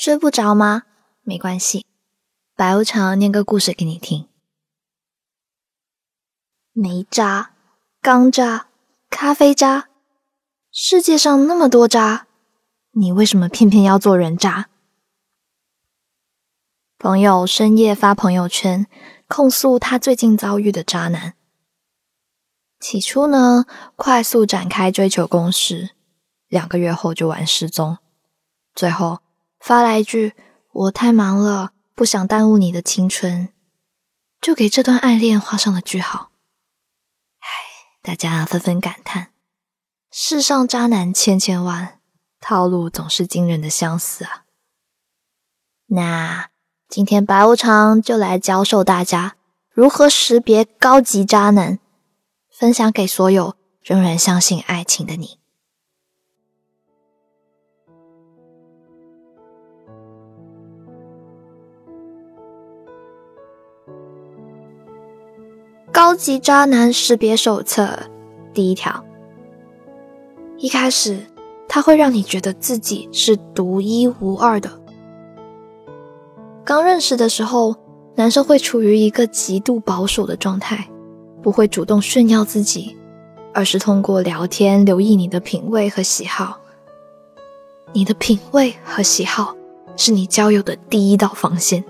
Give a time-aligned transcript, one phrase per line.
[0.00, 0.84] 睡不着吗？
[1.22, 1.84] 没关系，
[2.54, 4.28] 白无常念个故事给你听。
[6.72, 7.50] 煤渣、
[8.00, 8.68] 钢渣、
[9.10, 9.88] 咖啡渣，
[10.70, 12.28] 世界上那么多渣，
[12.92, 14.68] 你为什么偏偏要做人渣？
[16.96, 18.86] 朋友深夜发朋友圈
[19.26, 21.34] 控诉他最近遭遇的渣男。
[22.78, 25.90] 起初呢，快速展开追求攻势，
[26.46, 27.98] 两个月后就玩失踪，
[28.76, 29.18] 最后。
[29.60, 30.34] 发来一句
[30.72, 33.52] ：“我太忙了，不想耽误你的青春。”
[34.40, 36.30] 就给这段爱恋画上了句号。
[37.40, 37.48] 唉，
[38.02, 39.32] 大家纷纷感叹：
[40.12, 41.98] 世上渣男千千万，
[42.40, 44.44] 套路总是惊人的相似啊！
[45.86, 46.50] 那
[46.88, 49.36] 今天白无常就来教授大家
[49.70, 51.80] 如何识别高级渣男，
[52.48, 55.40] 分享给所有仍然相信爱情的你。
[65.98, 67.98] 高级渣男识别手册
[68.54, 69.04] 第一条：
[70.56, 71.18] 一开始
[71.68, 74.70] 他会让你觉得自己是独一无二的。
[76.64, 77.74] 刚认识的时候，
[78.14, 80.88] 男生会处于一个极度保守的状态，
[81.42, 82.96] 不会主动炫耀自己，
[83.52, 86.60] 而是通过聊天留意你的品味和喜好。
[87.92, 89.52] 你的品味和喜好
[89.96, 91.84] 是你交友的第一道防线。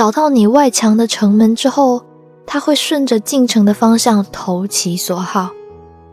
[0.00, 2.02] 找到你外墙的城门之后，
[2.46, 5.50] 他会顺着进城的方向投其所好，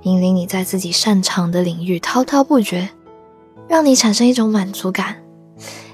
[0.02, 2.89] 引领你在自己擅长的领域滔滔不绝，
[3.69, 5.15] 让你产生一种满足感。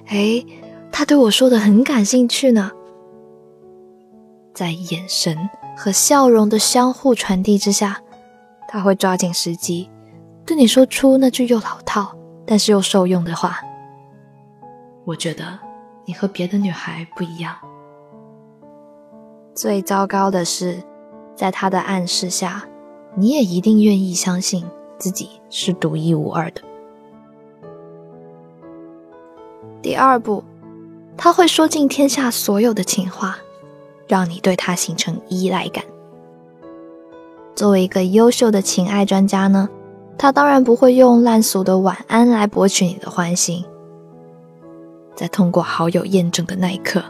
[0.08, 0.44] 哎，
[0.92, 2.72] 他对我说的很感兴趣呢。
[4.56, 5.38] 在眼神
[5.78, 8.02] 和笑容的相互传递之下，
[8.68, 9.88] 他会抓紧时机，
[10.48, 12.12] 对你说出那句又老套
[12.44, 13.60] 但是又受用的话。
[15.06, 15.60] 我觉得
[16.06, 17.56] 你和别的女孩不一样。
[19.56, 20.82] 最糟糕的是，
[21.36, 22.64] 在他的暗示下，
[23.16, 24.66] 你也一定愿意相信
[24.98, 26.62] 自己是独一无二的。
[29.80, 30.44] 第二步，
[31.16, 33.38] 他会说尽天下所有的情话，
[34.08, 35.84] 让你对他形成依赖感。
[37.56, 39.70] 作为一个优秀的情爱专家呢，
[40.18, 43.64] 他当然不会用烂俗的晚安来博取你的欢心，
[45.16, 47.04] 在通过好友验证的那一刻。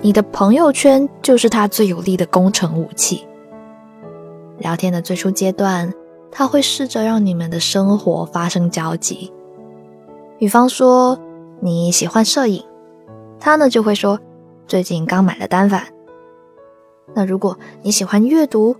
[0.00, 3.26] 你的朋友圈就是他最有力的攻城武器。
[4.58, 5.92] 聊天的最初阶段，
[6.30, 9.32] 他会试着让你们的生活发生交集。
[10.38, 11.18] 比方说
[11.60, 12.64] 你喜欢摄影，
[13.40, 14.20] 他呢就会说
[14.68, 15.84] 最近刚买了单反。
[17.14, 18.76] 那如果你喜欢阅读，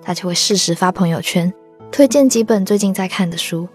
[0.00, 1.52] 他就会适时发朋友圈，
[1.90, 3.68] 推荐几本最近在看的书。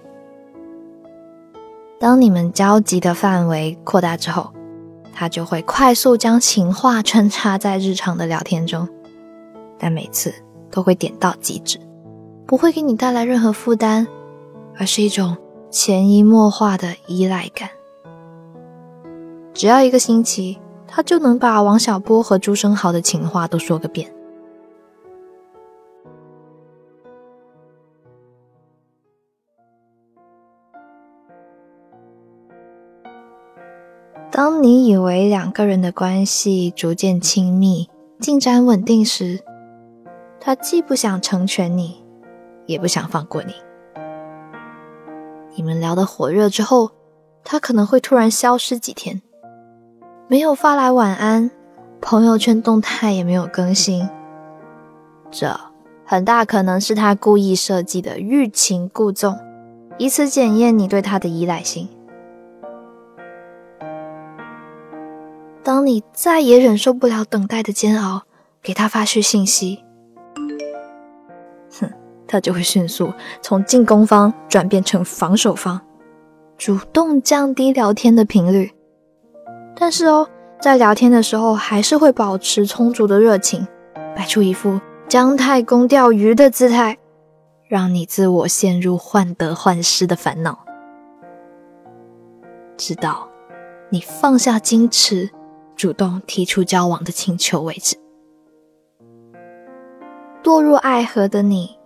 [1.99, 4.51] 当你们交集的范围扩大之后，
[5.17, 8.87] 他就会快速将情话穿插在日常的聊天中，
[9.79, 10.33] 但每次
[10.69, 11.79] 都会点到即止，
[12.45, 14.05] 不会给你带来任何负担，
[14.77, 15.37] 而是一种
[15.71, 17.69] 潜移默化的依赖感。
[19.53, 24.13] 只要一个星期，他就能把王小波和朱生豪的情话都说个遍。
[34.35, 39.39] 当你以为两个人的关系逐渐亲密、进展稳定时，
[40.41, 42.03] 他既不想成全你，
[42.65, 43.53] 也不想放过你。
[45.55, 46.91] 你们聊得火热之后，
[47.45, 49.21] 他可能会突然消失几天，
[50.27, 51.49] 没有发来晚安，
[52.01, 54.05] 朋友圈动态也没有更新。
[55.31, 55.57] 这
[56.03, 59.39] 很大可能是他故意设计的欲擒故纵，
[59.97, 61.87] 以此检验你对他的依赖性。
[65.65, 68.21] 当你再也忍受不了等待的煎熬，
[68.61, 69.83] 给他发去信息，
[71.79, 71.91] 哼，
[72.27, 73.11] 他就会迅速
[73.41, 75.81] 从进攻方转变成防守方，
[76.55, 78.71] 主动降低聊天的频率。
[79.75, 80.29] 但是哦，
[80.61, 83.67] 在聊天的时候还是会保持充足的热情，
[84.15, 86.95] 摆出一副姜太公钓鱼的姿态，
[87.67, 90.59] 让你自我陷入患得患失的烦恼，
[92.77, 93.27] 直到
[93.89, 95.31] 你放下矜持。
[95.75, 97.95] 主动提出交往的请求为止。
[100.43, 101.77] 堕入爱河的你，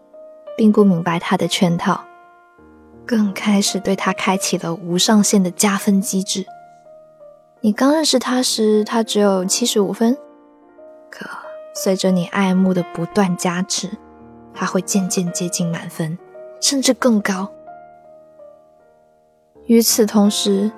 [0.58, 2.04] 并不明白他的圈套，
[3.06, 6.46] 更开始对他开启了无上限的加分机制。
[7.62, 10.18] 你刚认识他时，他只有七十五分，
[11.10, 11.26] 可
[11.74, 13.90] 随着你爱慕的不断加持，
[14.54, 16.18] 他会渐渐接近满分，
[16.62, 17.50] 甚至更高。
[19.66, 20.72] 与此同时，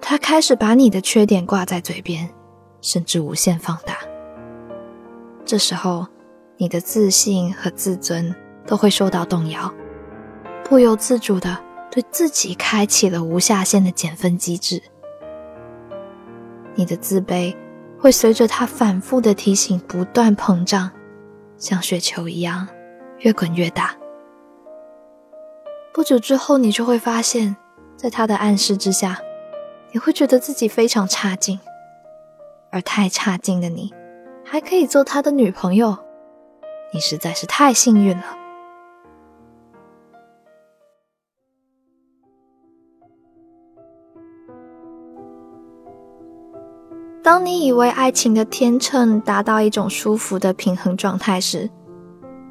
[0.00, 2.28] 他开始把你的缺点挂在嘴边，
[2.80, 3.98] 甚至无限放大。
[5.44, 6.06] 这时候，
[6.56, 8.34] 你的自信和自尊
[8.66, 9.72] 都会受到动摇，
[10.64, 11.58] 不由自主的
[11.90, 14.82] 对自己开启了无下限的减分机制。
[16.74, 17.56] 你的自卑
[17.98, 20.90] 会随着他反复的提醒不断膨胀，
[21.56, 22.68] 像雪球一样
[23.18, 23.96] 越滚越大。
[25.92, 27.56] 不久之后，你就会发现，
[27.96, 29.20] 在他的暗示之下。
[29.90, 31.58] 你会觉得自己非常差劲，
[32.70, 33.92] 而太差劲的你，
[34.44, 35.96] 还可以做他的女朋友，
[36.92, 38.24] 你实在是太幸运了。
[47.22, 51.68] 当你以为爱情的天秤达到一种舒服的平衡状态时，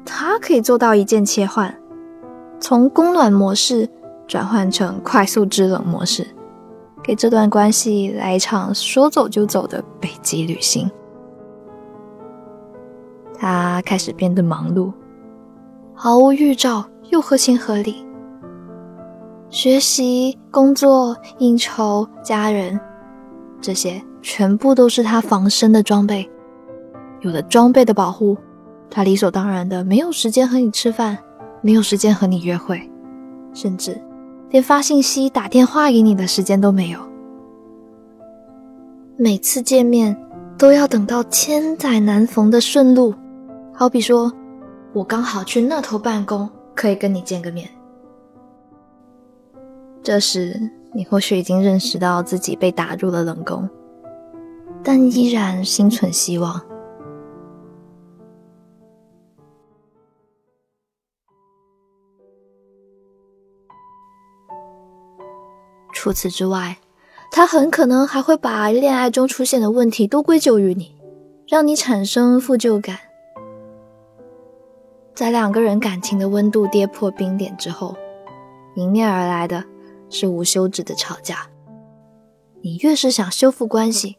[0.04, 1.76] 它可以做到一键切换，
[2.60, 3.88] 从供暖模式
[4.28, 6.24] 转换成快速制冷模式。
[7.08, 10.90] 给这段关系来一场说走就走的北极旅行。
[13.34, 14.92] 他开始变得忙碌，
[15.94, 18.06] 毫无预兆又合情合理。
[19.48, 22.78] 学习、工作、应酬、家人，
[23.58, 26.30] 这些全部都是他防身的装备。
[27.22, 28.36] 有了装备的保护，
[28.90, 31.16] 他理所当然的没有时间和你吃饭，
[31.62, 32.78] 没有时间和你约会，
[33.54, 33.98] 甚至。
[34.50, 36.98] 连发信息、打电话给你的时间都没有，
[39.16, 40.16] 每次见面
[40.56, 43.14] 都要等到千载难逢的顺路。
[43.74, 44.32] 好比说，
[44.92, 47.68] 我刚好去那头办公，可以跟你见个面。
[50.02, 50.58] 这时，
[50.94, 53.68] 你或许已经认识到自己被打入了冷宫，
[54.82, 56.58] 但依然心存希望。
[66.00, 66.76] 除此之外，
[67.28, 70.94] 他很可能还会把恋爱中出现的问题都归咎于你，
[71.48, 72.96] 让你产生负疚感。
[75.12, 77.96] 在两个人感情的温度跌破冰点之后，
[78.76, 79.64] 迎面而来的
[80.08, 81.48] 是无休止的吵架。
[82.62, 84.18] 你越是想修复关系，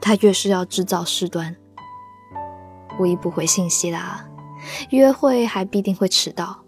[0.00, 1.54] 他越是要制造事端，
[2.96, 4.26] 故意不回信息啦，
[4.88, 6.64] 约会还必定会迟到。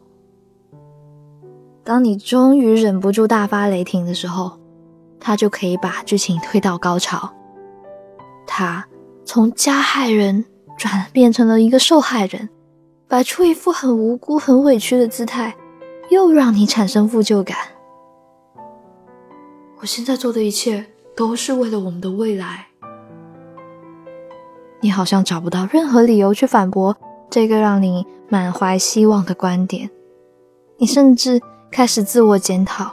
[1.83, 4.53] 当你终于忍不住大发雷霆的时候，
[5.19, 7.33] 他就可以把剧情推到高潮。
[8.47, 8.87] 他
[9.25, 10.45] 从加害人
[10.77, 12.49] 转变成了一个受害人，
[13.09, 15.57] 摆出一副很无辜、很委屈的姿态，
[16.11, 17.57] 又让你产生负疚感。
[19.81, 20.85] 我现在做的一切
[21.17, 22.67] 都是为了我们的未来。
[24.81, 26.97] 你好像找不到任何理由去反驳
[27.31, 29.91] 这个让你满怀希望的观点，
[30.77, 31.41] 你甚至。
[31.71, 32.93] 开始自我检讨，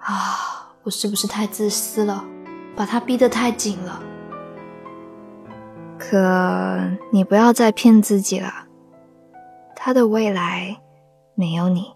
[0.00, 2.24] 啊，我是不是太自私了，
[2.74, 4.02] 把他逼得太紧了？
[5.98, 6.80] 可
[7.12, 8.66] 你不要再骗自己了，
[9.76, 10.80] 他的未来
[11.36, 11.94] 没有你。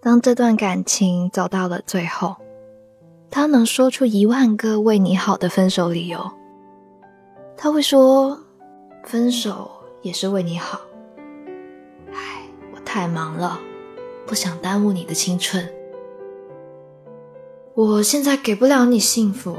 [0.00, 2.36] 当这段感情走到了最后，
[3.30, 6.30] 他能说出一万个为你好的分手理由。
[7.56, 8.38] 他会说，
[9.04, 9.68] 分手。
[10.04, 10.82] 也是为你好。
[12.12, 12.42] 唉，
[12.74, 13.58] 我太忙了，
[14.26, 15.66] 不想耽误你的青春。
[17.72, 19.56] 我现在给不了你幸福，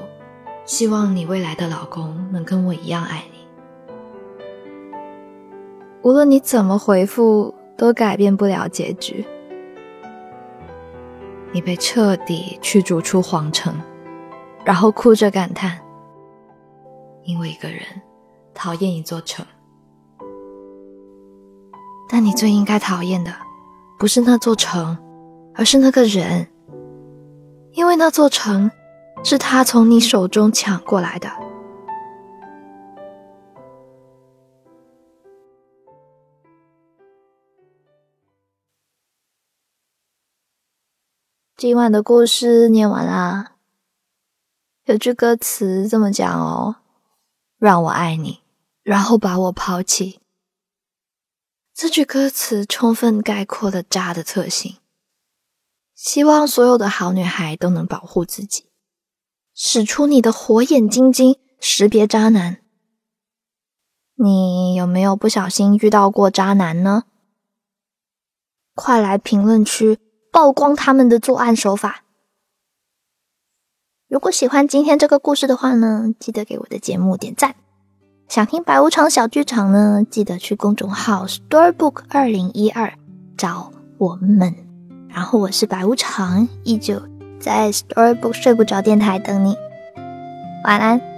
[0.64, 3.40] 希望你未来的老公能跟我一样爱你。
[6.04, 9.26] 无论你怎么回复，都改变不了结局。
[11.52, 13.74] 你被彻底驱逐出皇城，
[14.64, 15.80] 然后哭着感叹：
[17.24, 17.82] 因为一个人
[18.54, 19.44] 讨厌一座城。
[22.16, 23.36] 那你最应该讨厌的，
[24.00, 24.98] 不是那座城，
[25.54, 26.48] 而是那个人，
[27.74, 28.72] 因为那座城
[29.22, 31.30] 是他从你手中抢过来的。
[41.58, 43.58] 今晚的故事念完啦，
[44.86, 46.78] 有句歌词这么讲哦
[47.60, 48.40] ：“让我爱你，
[48.84, 50.22] 然后把我抛弃。”
[51.78, 54.78] 这句歌词充分概括了渣的特性。
[55.94, 58.70] 希望所有的好女孩都能保护自己，
[59.54, 62.62] 使出你的火眼金睛识别渣男。
[64.14, 67.04] 你有没有不小心遇到过渣男呢？
[68.74, 70.00] 快来评论区
[70.32, 72.06] 曝光他们的作案手法！
[74.08, 77.58] 如果喜欢今天这个故事的话呢，记得给我的节目点赞。
[78.28, 80.04] 想听白无常小剧场呢？
[80.10, 82.92] 记得去公众号 Storybook 二零一二
[83.38, 84.54] 找我们。
[85.08, 87.02] 然后我是白无常，依旧
[87.40, 89.56] 在 Storybook 睡不着电台等你，
[90.66, 91.15] 晚安。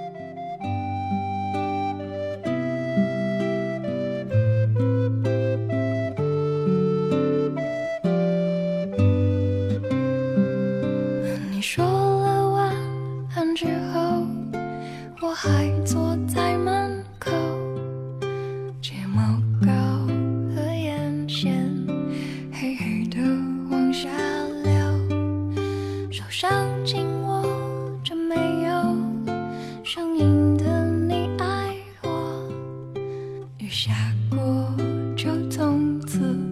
[33.68, 33.92] 雨下
[34.30, 34.74] 过
[35.18, 36.47] 就从此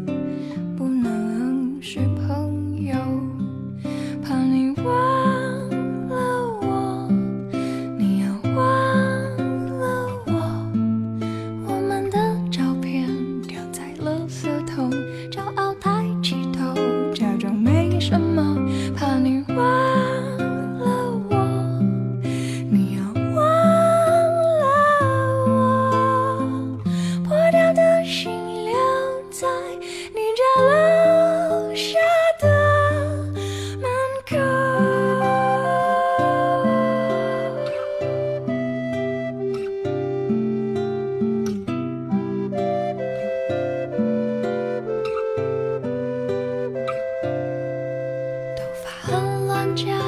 [49.75, 50.04] 朋